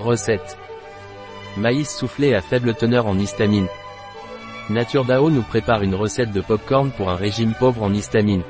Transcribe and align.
Recette. 0.00 0.56
Maïs 1.56 1.90
soufflé 1.90 2.34
à 2.34 2.40
faible 2.40 2.74
teneur 2.74 3.06
en 3.06 3.18
histamine. 3.18 3.66
Nature 4.70 5.04
DAO 5.04 5.28
nous 5.28 5.42
prépare 5.42 5.82
une 5.82 5.96
recette 5.96 6.30
de 6.30 6.40
popcorn 6.40 6.90
pour 6.92 7.10
un 7.10 7.16
régime 7.16 7.54
pauvre 7.58 7.82
en 7.82 7.92
histamine. 7.92 8.42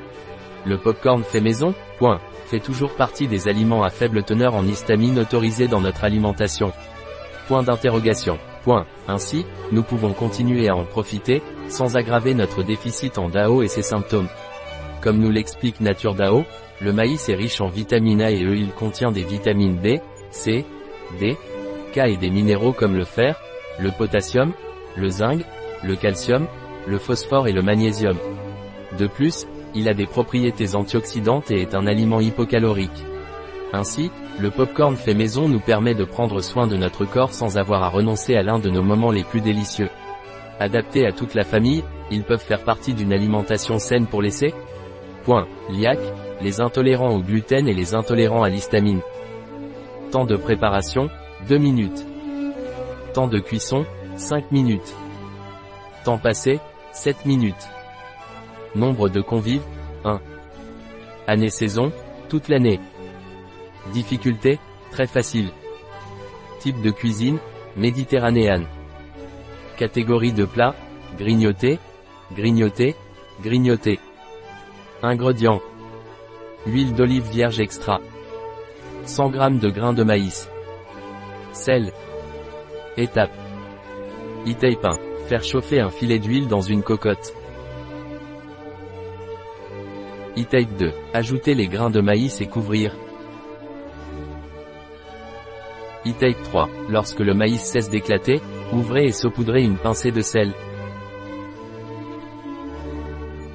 Le 0.66 0.76
popcorn 0.76 1.22
fait 1.22 1.40
maison 1.40 1.74
Point. 1.98 2.20
Fait 2.46 2.60
toujours 2.60 2.94
partie 2.94 3.28
des 3.28 3.48
aliments 3.48 3.82
à 3.82 3.88
faible 3.88 4.22
teneur 4.24 4.54
en 4.54 4.66
histamine 4.66 5.18
autorisés 5.18 5.68
dans 5.68 5.80
notre 5.80 6.04
alimentation. 6.04 6.72
Point 7.46 7.62
d'interrogation. 7.62 8.38
Point. 8.64 8.86
Ainsi, 9.06 9.46
nous 9.72 9.82
pouvons 9.82 10.12
continuer 10.12 10.68
à 10.68 10.76
en 10.76 10.84
profiter, 10.84 11.42
sans 11.68 11.96
aggraver 11.96 12.34
notre 12.34 12.62
déficit 12.62 13.16
en 13.16 13.30
DAO 13.30 13.62
et 13.62 13.68
ses 13.68 13.82
symptômes. 13.82 14.28
Comme 15.00 15.18
nous 15.18 15.30
l'explique 15.30 15.80
Nature 15.80 16.14
DAO, 16.14 16.44
le 16.82 16.92
maïs 16.92 17.28
est 17.30 17.34
riche 17.34 17.62
en 17.62 17.68
vitamine 17.68 18.20
A 18.20 18.30
et 18.30 18.44
E. 18.44 18.54
Il 18.54 18.72
contient 18.72 19.12
des 19.12 19.24
vitamines 19.24 19.76
B, 19.76 19.98
C, 20.30 20.66
D, 21.18 21.36
K 21.92 21.98
et 21.98 22.16
des 22.16 22.30
minéraux 22.30 22.72
comme 22.72 22.96
le 22.96 23.04
fer, 23.04 23.40
le 23.78 23.90
potassium, 23.90 24.52
le 24.96 25.08
zinc, 25.08 25.40
le 25.82 25.96
calcium, 25.96 26.46
le 26.86 26.98
phosphore 26.98 27.48
et 27.48 27.52
le 27.52 27.62
magnésium. 27.62 28.16
De 28.98 29.06
plus, 29.06 29.46
il 29.74 29.88
a 29.88 29.94
des 29.94 30.06
propriétés 30.06 30.74
antioxydantes 30.74 31.50
et 31.50 31.60
est 31.60 31.74
un 31.74 31.86
aliment 31.86 32.20
hypocalorique. 32.20 33.04
Ainsi, 33.72 34.10
le 34.40 34.50
popcorn 34.50 34.96
fait 34.96 35.14
maison 35.14 35.48
nous 35.48 35.60
permet 35.60 35.94
de 35.94 36.04
prendre 36.04 36.40
soin 36.40 36.66
de 36.66 36.76
notre 36.76 37.04
corps 37.04 37.34
sans 37.34 37.58
avoir 37.58 37.82
à 37.82 37.88
renoncer 37.88 38.34
à 38.34 38.42
l'un 38.42 38.58
de 38.58 38.70
nos 38.70 38.82
moments 38.82 39.10
les 39.10 39.24
plus 39.24 39.42
délicieux. 39.42 39.90
Adaptés 40.58 41.06
à 41.06 41.12
toute 41.12 41.34
la 41.34 41.44
famille, 41.44 41.84
ils 42.10 42.24
peuvent 42.24 42.42
faire 42.42 42.64
partie 42.64 42.94
d'une 42.94 43.12
alimentation 43.12 43.78
saine 43.78 44.06
pour 44.06 44.22
l'essai 44.22 44.54
Point. 45.24 45.46
Liac, 45.70 45.98
les 46.40 46.60
intolérants 46.60 47.14
au 47.14 47.20
gluten 47.20 47.68
et 47.68 47.74
les 47.74 47.94
intolérants 47.94 48.42
à 48.42 48.48
l'histamine. 48.48 49.02
Temps 50.10 50.24
de 50.24 50.36
préparation, 50.36 51.10
2 51.48 51.58
minutes. 51.58 52.06
Temps 53.12 53.26
de 53.26 53.38
cuisson, 53.38 53.84
5 54.16 54.50
minutes. 54.52 54.94
Temps 56.02 56.16
passé, 56.16 56.60
7 56.92 57.26
minutes. 57.26 57.68
Nombre 58.74 59.10
de 59.10 59.20
convives, 59.20 59.64
1. 60.04 60.18
Année-saison, 61.26 61.92
toute 62.30 62.48
l'année. 62.48 62.80
Difficulté, 63.92 64.58
très 64.92 65.06
facile. 65.06 65.50
Type 66.60 66.80
de 66.80 66.90
cuisine, 66.90 67.38
méditerranéenne. 67.76 68.66
Catégorie 69.76 70.32
de 70.32 70.46
plat, 70.46 70.74
grignoté, 71.18 71.78
grignoté, 72.32 72.96
grignoté. 73.42 74.00
Ingrédients. 75.02 75.60
Huile 76.66 76.94
d'olive 76.94 77.28
vierge 77.30 77.60
extra. 77.60 78.00
100 79.08 79.32
g 79.32 79.38
de 79.58 79.70
grains 79.70 79.94
de 79.94 80.04
maïs. 80.04 80.50
Sel. 81.52 81.92
Étape. 82.98 83.32
e 84.46 84.50
1. 84.50 84.98
Faire 85.26 85.42
chauffer 85.42 85.80
un 85.80 85.88
filet 85.88 86.18
d'huile 86.18 86.46
dans 86.46 86.60
une 86.60 86.82
cocotte. 86.82 87.32
e 90.36 90.64
2. 90.78 90.92
Ajouter 91.14 91.54
les 91.54 91.68
grains 91.68 91.88
de 91.90 92.02
maïs 92.02 92.42
et 92.42 92.46
couvrir. 92.46 92.94
e 96.06 96.44
3. 96.44 96.68
Lorsque 96.90 97.20
le 97.20 97.32
maïs 97.32 97.62
cesse 97.62 97.88
d'éclater, 97.88 98.42
ouvrez 98.74 99.06
et 99.06 99.12
saupoudrez 99.12 99.62
une 99.62 99.78
pincée 99.78 100.12
de 100.12 100.20
sel. 100.20 100.52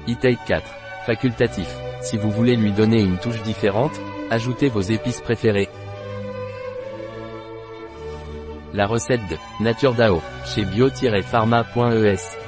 e 0.08 0.14
4. 0.46 0.62
Facultatif. 1.06 1.68
Si 2.02 2.18
vous 2.18 2.30
voulez 2.32 2.56
lui 2.56 2.72
donner 2.72 3.00
une 3.00 3.18
touche 3.18 3.40
différente, 3.42 3.98
ajoutez 4.30 4.68
vos 4.68 4.80
épices 4.80 5.20
préférées. 5.20 5.68
La 8.72 8.86
recette 8.86 9.20
de 9.28 9.36
Nature 9.62 9.94
DAO 9.94 10.20
chez 10.46 10.64
bio-pharma.es 10.64 12.43